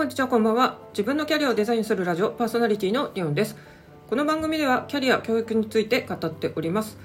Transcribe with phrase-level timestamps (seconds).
[0.00, 0.78] こんにちはこんばんは。
[0.92, 3.54] 自分のキャリアをデザインするラジオパーソナリティのリオンです。
[4.08, 6.96] この番組ではキャリア教育について語っております。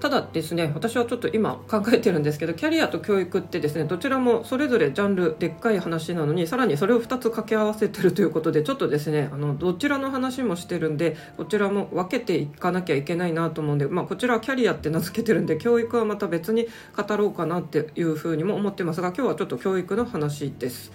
[0.00, 20.90] ただですね私はちょっと今考えてるんですけどキャリアと教育ってですねどちらもそれぞれジャンルでっかい話なのにさらにそれを2つ掛け合わせてるということでちょっとですねあのどちらの話もしてるんでこちらも分けていかなきゃいけないなと思うんで、まあ、こちらはキャリアって名付けてるんで教育はまた別に語ろうかなっていうふうにも思ってますが今日はちょっと教育の話です。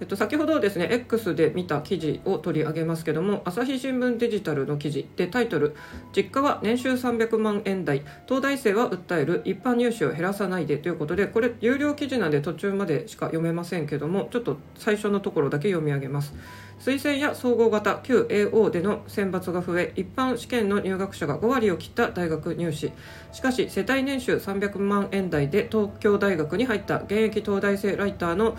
[0.00, 5.76] えっと、先ほどですね X で見た記事を取り上げますけども朝日新聞デジタルの記事でタイトル
[6.14, 16.34] 「実家は年収300万円台東大生は訴える一般入試を減らさないで」ということでこれ有料記事なんで途中までしか読めませんけどもちょっと最初のところだけ読み上げます。
[16.80, 22.90] 推薦や総合型旧 AO での選抜が増え一般試験の入学者が5割を切った大学入試。
[23.30, 28.56] しかし世帯年収300万円台で東京大学に入った現役東大生ライターの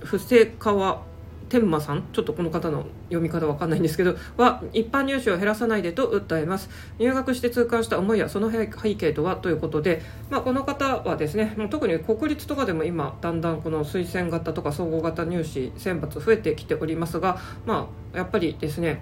[0.00, 1.02] 布施川
[1.48, 2.02] 天馬さん。
[2.12, 6.68] ちょっとこの方の読み方わかんないんですけどは一般入試を減らさないでと訴えます。
[6.98, 19.00] 入学して痛感した思いやその背景とはということで、まあ、この方はですね特に国立とかでも今だんだんこの推薦型とか総合型入試選抜増えてきておりますが、まあ、やっぱりですね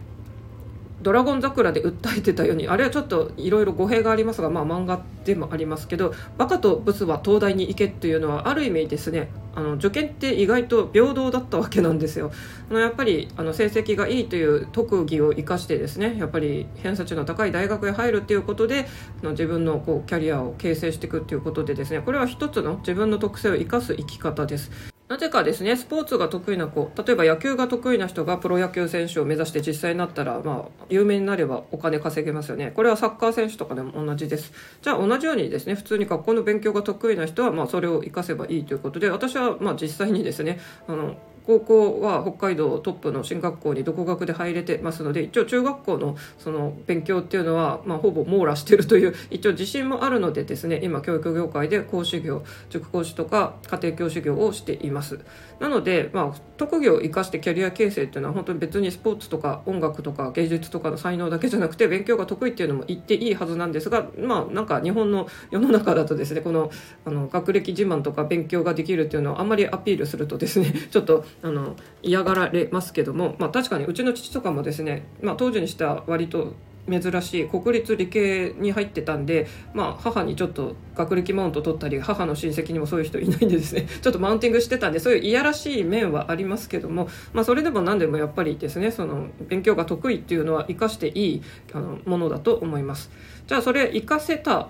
[1.05, 12.33] ドラゴン桜で訴えてたようにあれはちょっといろいろ語弊がありますが、まあ、漫画でもありますけどバカとブスは東大に行けっていうのはある意味ですねあの受験って意外と平等だったわけなんですよ。
[12.71, 18.87] あのやっぱりあの成績がいいという特技を生かしてですねやっぱり偏差値の高い大学へ入るっていうことで
[19.23, 24.94] の自分のこうキャリアを形成していくっていうことでですねこれは一つの自分の特性を生かす生き方です。
[25.07, 32.73] なぜかですねスポーツが得意な子例えば野球が得意な人がプロ野球選手を目指して実際になったら、まあ、有名になればお金稼げますよね。
[32.75, 34.53] これはサッカー選手とかでも同じです。
[34.81, 41.17] じゃあ同じようにですね普通に学校の勉強が得意な人は、まあ、それを活かせばいいということで私は、まあ、実際にですねあの
[41.47, 55.21] 高校は北海道トップの進学校に独学で入れてますので一応中学校のその勉強っていうのは、まあ、ほぼ網羅してるという一応自信もあるのでですね 今教育業界で講師業塾講師とか家庭教師業をしています。
[55.61, 66.71] なので、まあ、特技を生かしてキャリア形成っていうのは本当に別にスポーツとか音楽とか芸術とかの才能だけじゃなくて勉強が得意っていうのも言っていいはずなんですがまあなんか日本の世の中だとですねこの
[67.05, 76.55] あの学歴自慢とか勉強ができるっていうのをあんまりアピールするとですね ちょっとあの嫌がられますけども、まあ、確かにうちの父とかもですね、まあ、当時にしては割と
[76.91, 91.43] 珍しい国立理系に入ってたんで、まあ、母にちょっと学歴マウント取ったり母の親戚にもそういう人いないんでですね ちょっとマウンティングしてたんでそういういやらしい面はありますけども、まあ、それでも何でもやっぱりですねその勉強が得意っていうのは生かしていい
[91.73, 93.11] あのものだと思います。
[93.47, 94.69] じゃあそれ生かせた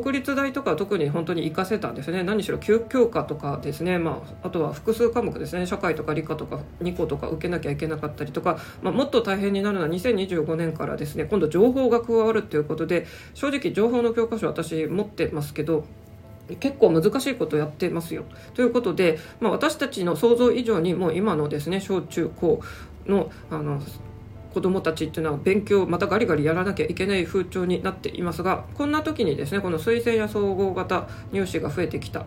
[0.00, 2.22] 国立大とか特に本当に活かせたんですね。
[2.22, 5.66] 何しろ9教科とかですね、まあ、あとは複数科目ですね。
[5.66, 11.24] 社会とか理科とか2個とか受けなきゃいけなかったりとか、まあ、もっと大変になるのは2025年からですね。
[11.24, 15.84] 今度情報が加わるということで正直情報の教科書私持ってますけど
[16.60, 18.24] 結構難しいことやってますよ。
[18.54, 22.60] ということで、まあ、私たちの想像以上にもう今のですね小中高
[23.06, 23.80] のあの
[24.56, 32.24] 子どもたちっていうのは勉強またガリガリやらなきゃいけない風潮になっていますがこんな時にですねこの推薦や総合型入試が増えてきた。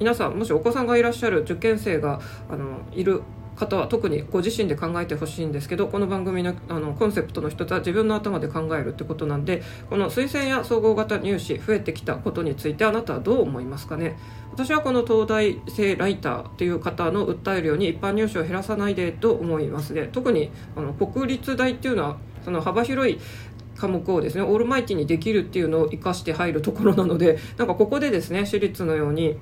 [0.00, 3.22] 皆さんもしお子さんがいらっしゃる受験生があのいる
[3.58, 14.16] 方は特にご自身で考えてほしいんですけどこの番組のあのコンセプトの一つは自分の頭で考えるってことなんでこの推薦や総合型入試増えてきたことについてあなたはどう思いますかね？
[14.52, 20.08] 私はこの東大生ライターという方の訴えるように一般入試を減らさないでと思いますね。
[20.12, 23.18] 特にあの国立大っていうのはその幅広い
[23.76, 29.36] 科目をですねオールマイティにできるっていうのを生かして入るところなのでなんかここでですね私立のように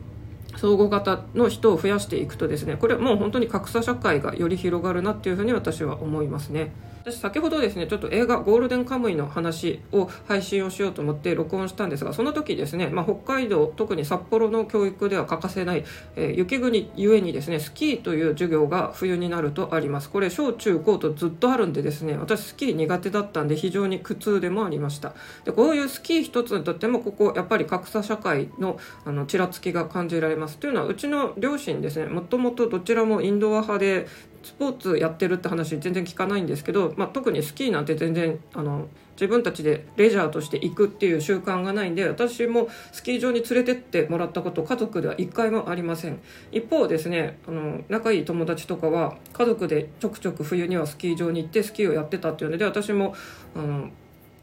[0.56, 6.72] 総合型の人を増やしていくとですねこれもう本当に格差社会がより広がるなっていうふうに私は思いますね。
[7.06, 15.84] 私先ほどですねちょっと映画「ゴールデンカムイ」の話を配信をしようと思って録音したんですがその時ですね、まあ、北海道特に札幌の教育では欠かせない、
[16.16, 20.10] えー、雪国ゆえにですねスキーという授業が冬になるとあります。
[20.10, 25.14] これ小中高とずっとあるんでですね私スキー苦手だったんで非常に苦痛でもありました。
[25.44, 30.58] でこういうスキー一つにとってもここやっぱり格差社会のあのちらつきが感じられます。
[30.58, 34.08] というのはうちの両親ですねもともとどちらもインドア派で
[34.46, 46.20] スポーツやってるって話全然聞かないんですけど、まあ、特にスキーなんて全然あの自分たちでレジャーとして行くっていう習慣がないんで私もスキー場に連れてってもらったこと家族では一回もありません。
[46.52, 53.16] 一方ですねあの仲いい友達とかは家族でちょくちょく冬にはスキー場に行ってスキーをやってたっていうので私も
[53.56, 53.90] あの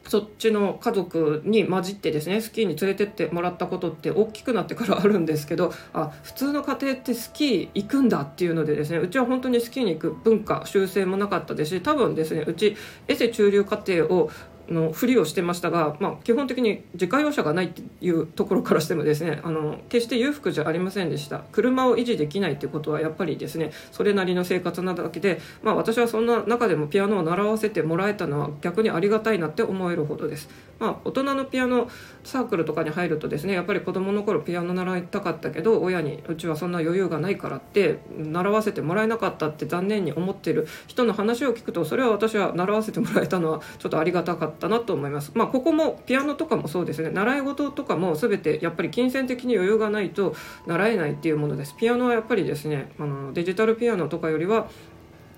[0.08, 12.76] そっちの家族に混じってですねスキーに連れてってもらったことって大きくなってからあるんですけどあ普通の家庭ってスキー行くんだっていうのでですねうちは本当にスキーに行く文化習性もなかったですし多分ですねうち
[13.08, 14.30] エセ中流家庭を
[14.70, 21.44] のふりをしてましたが、まあ、基本的に自家用車がないっていうところからしてもですねあの決して裕福じゃありませんでした。
[21.52, 30.50] 車を維持できないってことはやっぱりですねそれなりの生活なだけで、まあ、私はそんな中でもピアノを習わせてもらえたのは逆にありがたいなって思えるほどです、
[30.80, 31.90] まあ、大人のピアノ
[32.24, 44.53] サークルとかに入るとですねやっぱり子供の頃ピアノ習いたかったけど親にうちはそんな余裕がないからって習わせてもらえなかったって残念に思ってる人の話を聞くとそれは私は習わせてもらえたのはちょっとありがたかった。
[44.54, 45.32] ったなと思います。
[45.36, 47.10] まあ、ここもピアノとかもそうですね。
[47.10, 50.36] 習い事とかも全てやっぱり金銭的に余裕がないと
[50.66, 51.76] 習えないっていうものです。
[51.76, 54.70] ピアノはやっぱりですねあのデジタルピアノとかよりは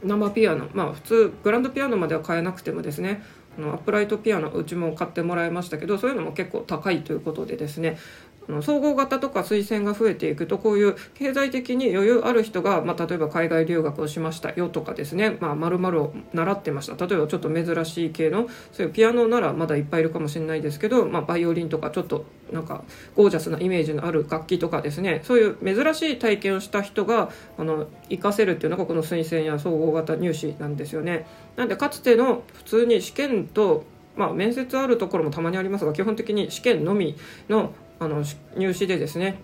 [0.03, 0.67] 生ピアノ。
[0.73, 3.23] まあ普通グランドピアノまでは買えなくてもですね
[3.57, 7.97] あのアップライトピアノうちも買ってもらいましたけどそういうのも結構高いということでですね
[8.62, 17.06] 総合型とか推薦が増えていくとこういう経済的に余裕ある人が、まあ、例えば海外留学をしましたよとかですね、まあ、〇〇を習ってました。
[17.06, 22.83] 例えばちょっと珍しい系のそういうピアノならまだいっぱいいるかもしれないですけど、まあ、バイオリンとかちょっとなんか
[23.15, 25.21] ゴージャスなイメージのある楽器とかですね。
[25.24, 31.25] そういう珍しい体験をした人があの活かせるっていうのがこの推薦や総合型入試なんですよね。
[31.56, 37.18] なんでかつての普通に試験とまあ、面接あるところもたまにありますが基本的に試験のみ
[37.50, 38.24] のあの
[38.57, 39.39] 入試でですね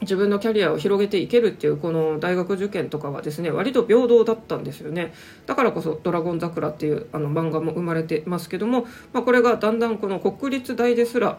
[0.00, 5.12] 自分のキャリアを広げていけるっていうこの大学受験とかはですね割と平等だったんですよね。
[5.46, 11.38] だからこそ「ドラゴン桜」っていうあの漫画も生まれてますけども、まあ、これがだんだんこの国立大ですら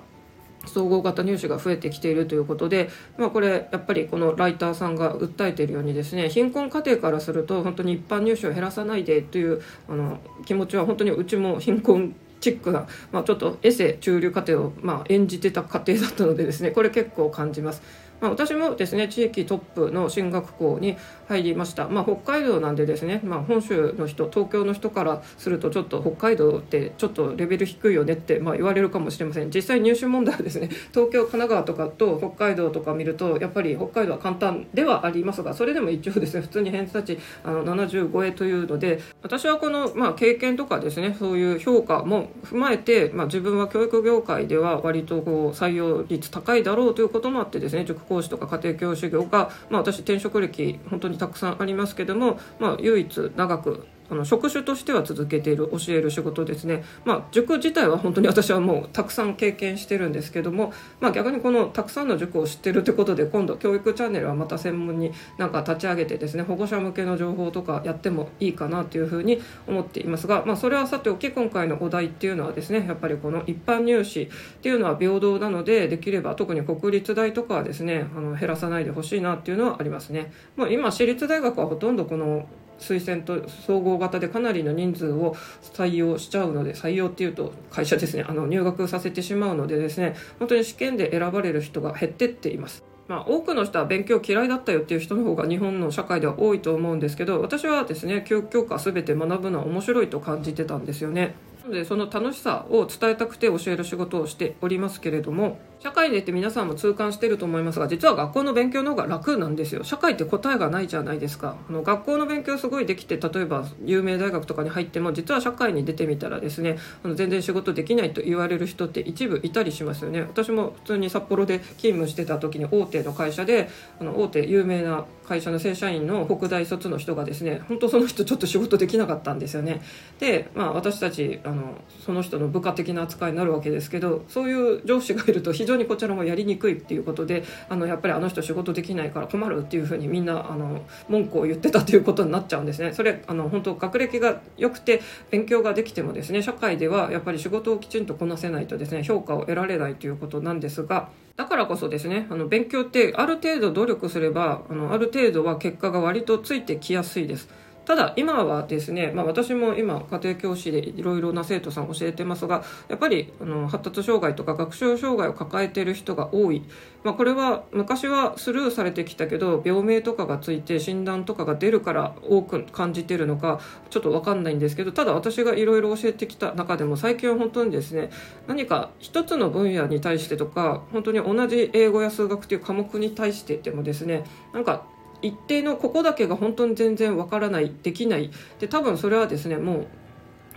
[0.65, 12.15] 総合型入試が増えてきているということで、まあ、これやっぱりこのライターさんが訴えているようにですね貧困家庭からすると本当に一般入試を減らさないでというあの気持ちは本当にうちも貧困
[12.45, 17.81] チックな、まあ、ちょっとエセ中流過程を、まあ、演じてた過程だったのでですねこれ結構感じます。
[18.21, 20.97] まあ、私もですね地域トップの進学校に
[21.27, 29.49] 入りました、まあ、北海道なんでですね、まあ、本州の人東京の人からするとちょっと北海道ってちょっとレベル低いよねって、まあ、言われるかもしれません。
[29.49, 74.27] 実際入試問題はですね東京神奈川とかと北海道とか見るとやっぱり北海道は簡単ではありますがそれでも一応ですね普通に偏差値あの70超えというので私はこの、まあ、経験とかですねそういう評価も踏まえて、まあ、自分は教育業界では割とこう採用率高いだろうということもあってですね塾講師とか家庭教師業が、まあ、私転職歴本当にたくさんありますけども、まあ、唯一長くあの職種としては続けている教える仕事ですね、まあ、塾自体は本当に私はもうたくさん経験してるんですけども、まあ、逆にこのたくさんの塾を知ってるってことで今度教育チャンネルはまた専門になんか立ち上げてですね保護者向けの情報とかやってもいいかなというふうに思っていますが、まあ、それはさておき今回のお題っていうのはですねやっぱりこの一般入試っ
[74.61, 80.31] ていうのは平等なのでできれば特に国立大とかはですねあの減らさないでほしいなっていうのはありますね。
[80.55, 82.47] まあ、今私立大学はほとんどこの
[82.79, 92.83] 推薦と総合型でかなりの人数を採用しちゃうので採用っていうと会社ですねあの入学させてしまうのでですね本当に試験で選ばれる人が減ってっています。
[93.07, 101.35] まあ、多くの人は勉強嫌いだったよっていう人の方が日本の社会では多いと思うんですけど私はですね教育教科全て学ぶのは面白いと感じてたんですよね。
[101.61, 109.83] なのでその楽しさを伝えたくて教える仕事をしておりますけれども社会でって皆さんも痛感してると思いますが実は学校の勉強の方が楽なんですよ。
[109.83, 111.57] 社会って答えがないじゃないですか。
[111.69, 120.21] あの学校の勉強すごいできて例えば有名大学とかに入っても実は社会に出てみたらですねあの全然仕事できないと言われる人って一部いたりしますよね。
[120.21, 129.81] 私も普通に札幌で勤務してた時に大手の会社であの大手有名な会社の正社員の北大卒の人がですね本当その人ちょっと仕事できなかったんですよね。
[130.19, 142.93] でまあ私たちあのその人の部下的な扱いになるわけですけどそういう上司がいると非非常にこちらもやりにくいっていうことであのやっぱりあの人仕事できないから困るっていうふうにみんなあの文句を言ってたということになっちゃうんですね。
[142.93, 157.49] それあの本当学歴が良くて勉強ができてもですね社会ではやっぱり仕事をきちんとこなせないとですね評価を得られないということなんですがだからこそですねあの勉強ってある程度努力すればあのある程度は結果が割とついてきやすいです。
[157.85, 166.63] ただ今はですね、まあ、私も今家庭教師でいろいろな生徒さん教えてますがやっぱりあの発達障害とか学習障害を抱えている人が多い、
[167.03, 173.59] まあ、これは昔はスルーされてきたけど病名とかがついて診断とかが出るから多く感じてるのか
[173.91, 178.09] ちょっと分かんないんですけどただ私がいろいろ教えてきた中でも最近は本当にですね
[178.47, 184.23] 何か一つの分野に対してとか本当に同じ英語や数学という科目に対してでもですね
[184.53, 184.87] なんか
[185.25, 188.31] 一定のここだけが本当に全然わからないできない。
[188.59, 189.87] で多分それはですねもう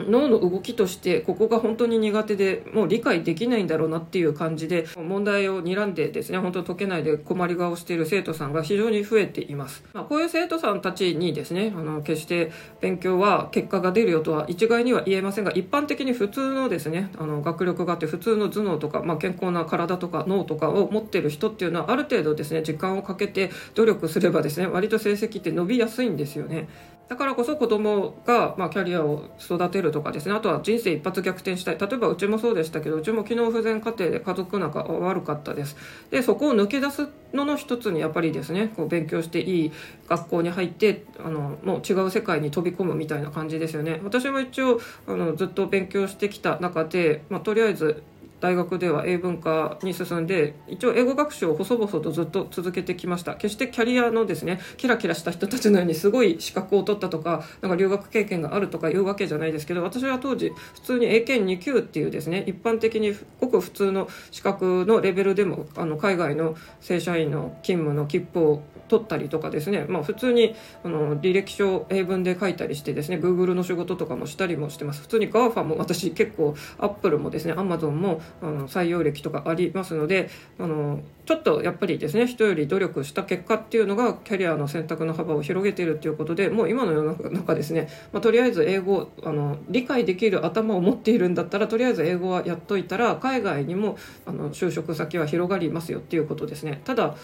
[0.01, 26.69] 脳の動きとしてここが本当に苦手でもう理解できないんだろうなっていう感じで問題を睨んでですね本当解けないで困り顔している生徒さんが非常に増えています、まあ、こういう生徒さんたちにですねあの決して勉強は結果が出るよとは一概には言えませんが一般的に普通のですねあの学力があって普通の頭脳とか、まあ、健康な体とか脳とかを持ってる人っていうのはある程度ですね時間をかけて努力すればですね割と成績って伸びやすいんですよね。
[27.09, 30.35] だからこそ子供がまあキャリアを育てるとかですね。
[30.35, 31.79] あとは人生一発逆転したい。
[31.79, 35.77] 例えばうちもそうでしたけどうちも機能不全家庭で家族仲悪かったです。
[36.11, 39.73] でそこを抜け出すのの一つにやっぱりですねこう勉強していい
[40.07, 44.01] 学校に入ってあのもう違う世界に飛び込むみたいな感じですよね。
[44.05, 48.03] 私も一応あのずっと勉強してきた中で、まあ、とりあえず
[48.41, 53.35] 大学では英文化に進んで一応英語学習を細々とずっと続けてきました。
[53.35, 75.03] 決してキャリアのですねキラキラした人たちのようにすごい資格を取ったとかなんか留学経験があるとかいうわけじゃないですけど私は当時普通に英検2級っていうですね一般的にごく普通の資格のレベルでもあの海外の正社員の勤務の切符を取ったりとかですね、まあ、普通にあの履歴書を英文で書いたりしてですね Google の仕事とかもしたりもしてます。
[75.03, 96.81] 普通に GAFA も私結構 Apple もですね Amazon もあの採用歴とかありますのであのちょっとやっぱりですね人より努力した結果っていうのがキャリアの選択の幅を広げているということでもう今の世の中ですね、まあ、とりあえず英語あの理解できる頭を持っているんだったらとりあえず英語はやっといたら海外にもあの就職先は広がりますよっていうことですね。
[96.85, 97.15] ただ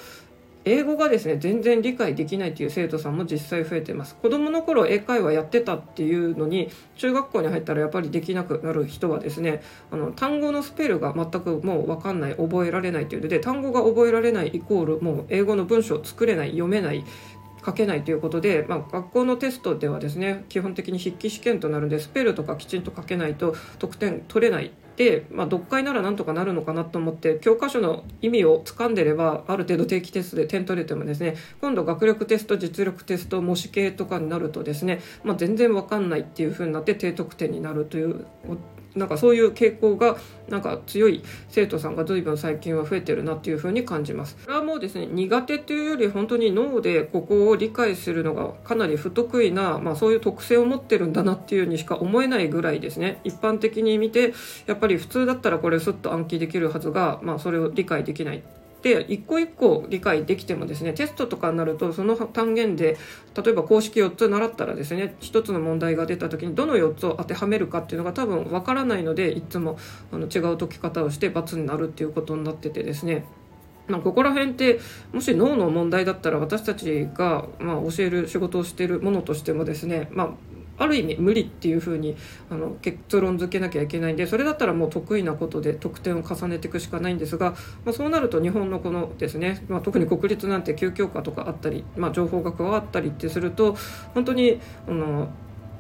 [0.65, 4.17] 英語がですね全然理解できないという生徒さんも実際増えてます。
[4.17, 17.05] 子供の頃英会話やってたっていうのに中学校に入ったらやっぱりできなくなる人はですねあの単語のスペルが全くもう分かんない覚えられないというので単語が覚えられないイコールもう英語の文章を作れない読めない
[17.65, 24.71] 書けないということで、まあ、学校のテストではですね基本的に筆記試験となるんでスペルとかきちんと書けないと得点取れない、
[25.31, 38.27] まあ、読解ならなんとかなるのかなと思って教科書の意味をつかんでればある程度定期テストで点取れてもですね今度学力テスト実力テスト模試系とかになるとですね、まあ、全然わかんないっていう風になって低得点になるという
[38.95, 40.17] なんかそういう傾向が
[40.49, 44.37] なんか強い生徒さんが随分最近は増えてるなっていうふうに感じます。
[44.45, 54.35] これはもうですね苦手というより本当に脳でここを理解するのがかなり不得意な、まあ、そういう特性を持ってるんだなっていうにしか思えないぐらいですね一般的に見て
[54.67, 58.43] やっぱり普通だったらこれすっと暗記できるはずが、まあ、それを理解できない
[58.85, 62.99] で一個一個理解できてもですねテストとかになるとその単元で
[63.35, 69.79] 例えば公式4つ習ったらですね1つの問題が出た時にどの4つを当てはめるかっていうのが多分わからないのでいつも
[70.13, 73.25] あの違う解き方をして×になるっていうことになっててですね。
[73.87, 74.81] まあ、ここら辺って
[75.13, 80.31] もし脳の問題だったら私たちが、まあ、教える仕事をしているものとしてもですね、まあ、
[80.79, 82.17] ある意味無理っていうふうに
[82.51, 87.53] あの結論付けなきゃいけないんでそれだったらもう得意なことで得点を重ねていくしかないんですが、
[87.85, 93.77] まあ、そうなると日本のこのですね、まあ、特に国立なんて9教科とかあったり、まあ、情報が加わったりってすると
[94.15, 95.29] 本当にあの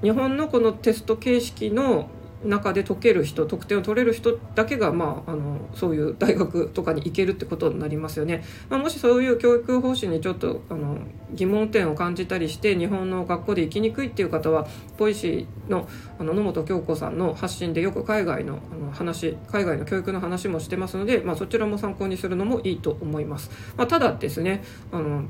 [0.03, 2.09] 日本のこのテスト形式の
[2.45, 10.99] 中で解ける人得点を取れる人だけが、まあ、あのそういう大学とかに行けるってことになりますよね、まあ、もしそういう教育方針にちょっとあの
[11.33, 23.51] 疑問点を感じたりして日本の学校で行きにくいっていう方はポイシーのあの野本京子さんの発信でよく海外のあの話海外の教育の話もしてますので、まあ、そちらも参考にするのもいいと思います。
[23.77, 25.25] まあ、ただですねあの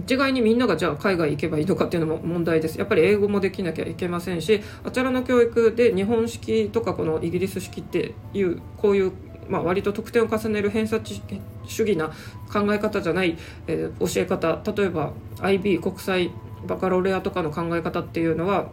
[0.00, 2.78] 一概にみんながじゃあ海外行けばいいのかっていうのも問題です。
[2.78, 9.12] やっぱり英語もできなきゃいけませんしあちらの教育で日本式とかこのイギリス式っていうこういう
[9.48, 11.20] まあ、割と得点を重ねる偏差値
[11.66, 12.08] 主義な
[12.50, 13.36] 考え方じゃない、
[13.66, 16.30] えー、教え方例えば IB 国際
[16.66, 18.70] バカロレアとかの考え方っていうのは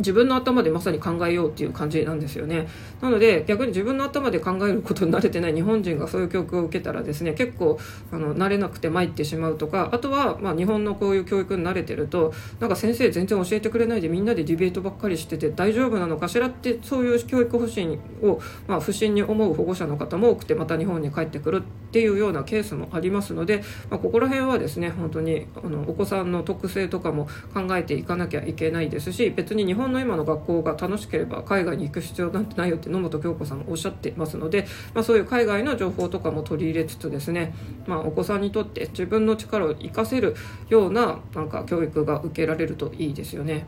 [0.00, 2.68] 自分の頭でまさに考えようっていう感じなんですよね。
[3.00, 7.78] なので逆に自分の頭で考えることに慣れてない日本人がそういう教育を受けたらですね結構
[8.12, 37.54] あの慣れなくて参ってしまうとかあとは、まあ、日本のこういう教育に慣れてるとなんか先生全然教えてくれないでみんなでディベートばっかりしてて大丈夫なのかしらってそういう教育方針を、まあ、不審に思う保護者の方も多くてまた日本に帰ってくるっていうようなケースもありますので、まあ、ここら辺はですね本当にあのお子さんの特性とかも考えていかなきゃいけないですし別に日本の今の学校が楽しければ海外に行く必要なんてないよって野本京子さんおっしゃってますので、まあ、そういう海外の情報とかも取り入れつつですね、
[37.86, 40.34] まあ、お子さんにとって自分の力を生かせる
[40.68, 43.66] ようななんか教育が受けられるといいですよね。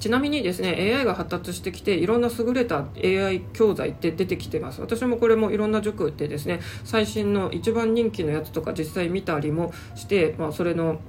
[0.00, 11.00] ちなみにですね AI が発達してきていろんな優れた AI 教材って出てきてます私もこれもいろんな塾でですね最新の一番人気のやつとか実際見たりもして、まあ、それの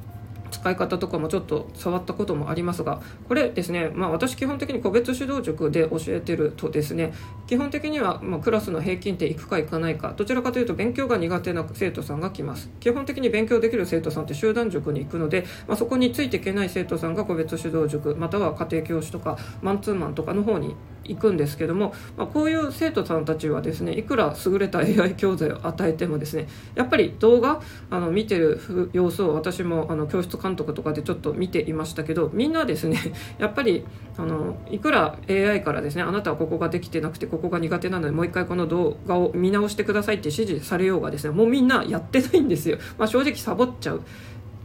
[0.52, 7.14] 使い方とかもちょっと触ったこともありますがこれですね、まあ、私基本的に個別指導塾で教えてるとですね
[7.48, 12.70] 基本的にはまクラスの平均点いくかいかないかどちらかというと勉強が苦手な生徒さんが来ます。
[12.80, 32.98] 基本的に勉強できる生徒さんって集団塾に行くので、まあ、そこについていけない生徒さんが個別指導塾または家庭教師とかマンツーマンとかの方に行くんですけども、まあ、こういう生徒さんたちはですねいくら優れた AI 教材を与えてもですねやっぱり動画あの見てる様子を私もあの教室監督とかでちょっと見ていましたけどみんなですね
[33.38, 33.86] やっぱり
[34.18, 44.02] あのいくら AI からですねあなたはここができてなくてここが苦手なのでもう一回この動画を見直してくださいって指示されようがですねもうみんなやってないんですよ、 まあ、正直サボっちゃう。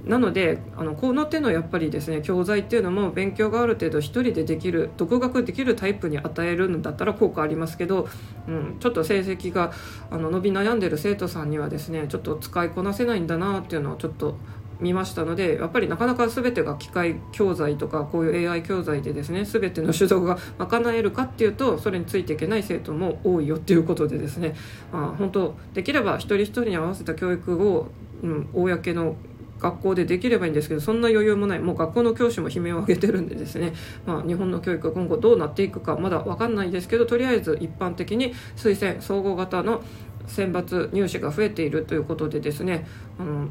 [0.05, 8.09] なのであのこの手のやっぱりですね教材っていうのも勉強がある程度1人でできる独学できるタイプに与えるんだったら効果ありますけど、
[8.47, 9.73] うん、ちょっと成績が
[10.09, 14.37] あの伸び悩んでる生徒さんにはですねちょっと使いこなせないんだなっていうのをちょっと
[14.81, 24.55] 見ましたのでやっぱりなかなか全てが機械教材とかこういう AI 教材でですね全ての指導が賄えるかっていうとそれについていけない生徒も多いよっていうことでですね、
[24.93, 27.89] まあ、本当できれば一人一人に合わせた教育を、
[28.23, 29.17] うん、公の
[29.59, 31.61] 学校でできればいいんですけどそんな余裕もない。
[31.61, 33.73] もう学校の教師も悲鳴を上げてるんでですね、
[34.05, 39.83] まあ、日本の教育が今後どうなっていくかまだ分かんないですけどとりあえず一般的に推薦総合型の
[40.27, 42.87] 選抜入試が増えているということでですね
[43.19, 43.49] あの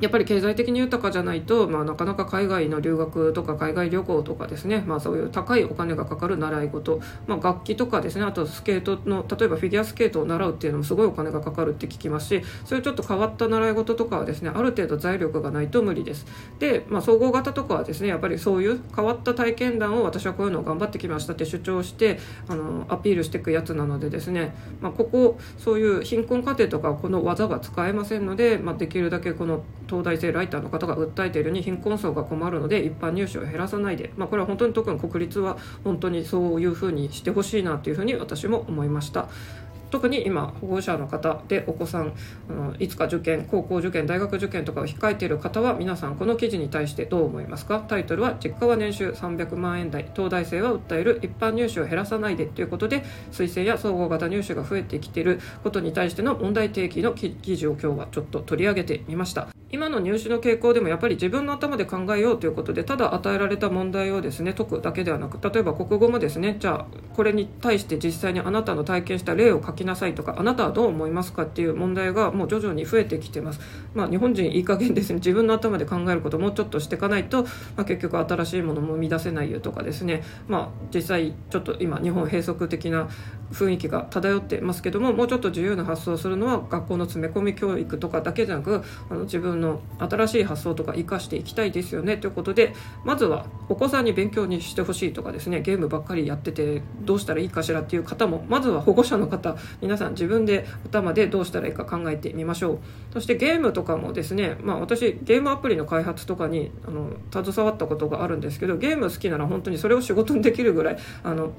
[0.00, 16.26] やっぱり経済的に豊かじゃないと、まあ、なかなか海外の留学とか海外旅行とかですね、まあ、そういう高いお金がかかる習い事、まあ、楽器とかですねあとスケートの例えばフィギュアスケートを習うっていうのもすごいお金がかかるって聞きますしそういうちょっと変わった習い事とかはですねある程度財力がないと無理です。
[16.58, 39.28] で、まあ、総合型とかはですねやっぱりそういう変わった体験談を私はこういうのを頑張ってきましたって主張してあのアピールしていくやつなのでですね、まあ、ここそういう貧困家庭とかこの技が使えませんので、まあ、できるだけこの東大生ライターの方が訴えているに貧困層が困るので一般入試を減らさないで、まあ、これは本当に特に国立は本当にそういうふうにしてほしいなというふうに私も思いました。
[39.90, 42.12] 特に今保護者の方でお子さん
[42.50, 47.80] あのいつか受験高校受験大学受験とかを控えている方は皆さんこの記事に対してどう思いますか？
[47.80, 59.48] タイトルは「実家は年収300万円台東大生は訴える一般入試を減らさないで」ということで推薦や総合型入試が増えてきていることに対しての問題提起の記事を今日はちょっと取り上げてみました。
[59.70, 73.60] 今の入試の傾向でもやっぱり自分の頭で考えようということでただ与えられた問題をですね解くだけではなく例えば国語もですねじゃあこれに対して実際にあなたの体験した例を書きなさいとかあなたはどう思いますかっていう問題がもう徐々に増えてきてます。
[73.94, 83.08] まあ、日本人いい加減ですね自分の頭で考えることをもうちょっとしていかないと、まあ、結局新しいものも生み出せないよとかですね、まあ、実際ちょっと今日本閉塞的な
[83.52, 102.78] 雰囲気が漂ってますけどももうちょっと自由な発想をするのは学校の詰め込み教育とかだけじゃなくあの自分の新しい発想とか生かしていきたいですよねということでまずはお子さんに勉強にしてほしいとかですねゲームばっかりやっててどうしたらいいかしらっていう方もまずは保護者の方皆さん自分で頭でどうしたらいいか考えてみましょう
[103.12, 111.52] そしてゲームとかもですねまあ私ゲームアプリの開発とかにあの携わったことがあるんですけどゲーム好きなら本当にそれを仕事にできるぐらいあの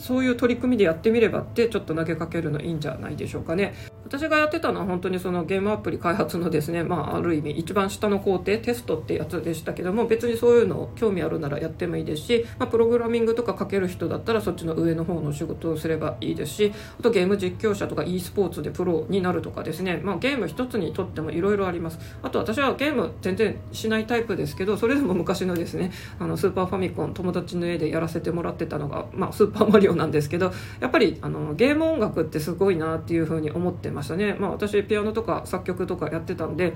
[0.00, 3.74] そういう取り組みでやってみればってちょっと投げかけるのいいんじゃないでしょうかね。
[4.10, 22.00] 私がやってたのは本当にそのゲームアプリ開発のですね、まあ、ある意味一番下の工程テストってやつでしたけども別にそういうの興味あるならやってもいいですし、まあ、プログラミングとか書ける人だったらそっちの上の方の仕事をすればいいですしあとゲーム実況者とか e スポーツでプロになるとかですね、まあ、ゲーム一つにとってもいろいろあります。
[22.24, 33.99] あと私はゲーム全然しないタイプですけどそれでも昔のですねあのスーパーファミコン友達の家でやらせてもらってたのが、まあ、スーパーマリオなんですけどやっぱりあのゲーム音楽ってすごいなっていうふうに思ってます。
[34.00, 36.74] ましたね、まあ、私ピアノとか作曲とかやってたんで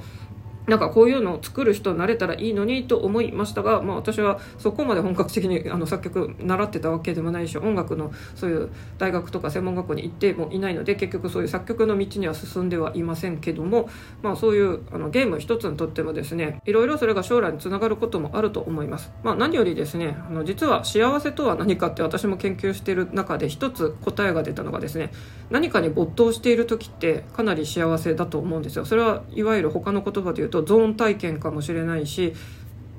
[0.66, 13.88] なんかこういうのを作る人になれたらいいのにと思いましたが、まあ、私はそこまで本格的に あの作曲習ってたわけでもないし音楽のそういう大学とか専門学校に行ってもいないので結局そういう作曲の道には進んではいませんけども、
[14.22, 25.10] まあ、そういうあのゲーム一つにとってもですねいろいろそれが将来につながることもあると思います、まあ、何よりですねあの実は幸せとは何かって私も研究している中で一つ答えが出たのがですね
[25.50, 28.84] 何かに没頭している時ってかなり幸せだと思うんですよ。
[28.84, 32.34] それはいわゆる他の言葉で言うとゾーン体験かもしれないし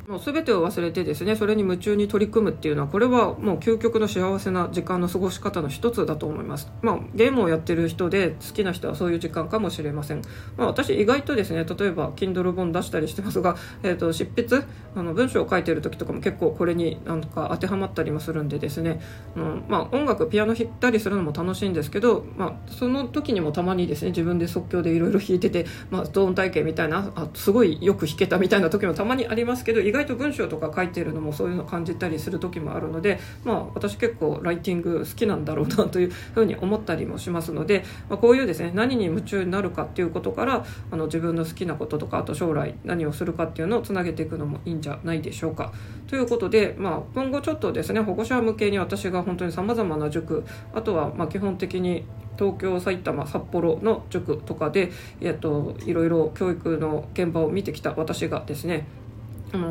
[0.08, 6.72] もう全てを忘れてですねそれに夢中に取り組むっていうのはこれはもう究極の幸せな時間の過ごし方の一つだと思います。
[6.84, 10.22] まあゲームをやってる人で好きな人はそういう時間かもしれません、
[10.58, 14.64] まあ、私意外とですね例えば Kindle 本出したりしてますが、えー、と執筆
[14.96, 19.02] あの文章を書いてる時とかも結構これになんか当てはまったりもするんでですね、
[19.36, 45.74] うんまあ、音楽ピアノ弾いたりするのも楽しいんですけど、まあ、その時にもたまにですね自分で即興でいろいろ弾いてて、まあ、ゾーン体系みたいなあすごいよく弾けたみたいな時もたまにありますけど意外外と文章とか書いてるのもそういうの感じたりする時もあるので、まあ、私結構ライティング好きなんだろうなというふうに思ったりもしますので、まあ、こういうですね何に夢中になるかっていうことからあの自分の好きなこととかあと将来何をするかっていうのをつなげていくのもいいんじゃないでしょうか。
[46.08, 52.06] ということで、まあ、今後ちょっとですね保護者向けに私が本当にさまざまな塾あとはま基本的に
[52.38, 58.86] 東京埼玉札幌の塾とかで、えっと、いろいろ教育の現場を見てきた私がですね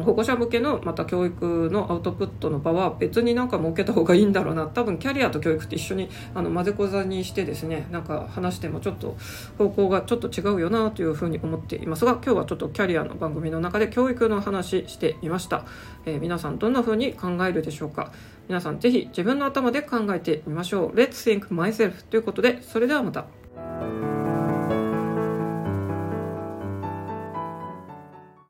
[0.05, 4.67] 保護者向けのまた教育のアウトプットの場は別になんか設けた方がいいんだろうな。
[4.67, 9.17] 多分キャリアと教育って一緒にあの混ぜこざにしてですねなんか話してもちょっと
[9.59, 15.65] 方向がちょっと違うよなというふうに思っていますが今日はちょっとキャリアの番組の中で教育の話してみました、
[16.07, 18.13] えー、皆さんどんなふうに考えるでしょうか。
[18.49, 20.95] 皆さんぜひ自分の頭で考えてみましょう。
[20.95, 24.24] Let's think myself ということでそれではまた。